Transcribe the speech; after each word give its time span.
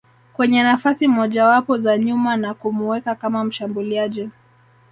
kwenye 0.33 0.63
nafasi 0.63 1.07
mojawapo 1.07 1.77
za 1.77 1.97
nyuma 1.97 2.37
na 2.37 2.53
kumuweka 2.53 3.15
kama 3.15 3.43
mshambuliaji 3.43 4.29